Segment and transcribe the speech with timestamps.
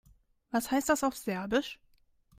[0.49, 1.79] Was heißt das auf Serbisch?